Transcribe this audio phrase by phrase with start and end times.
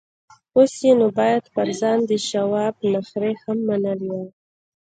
[0.57, 4.29] اوس يې نو بايد پر ځان د شواب نخرې هم منلې وای.